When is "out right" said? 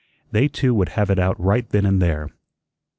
1.19-1.69